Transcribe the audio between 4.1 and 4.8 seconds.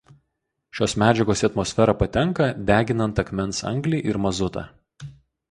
ir mazutą.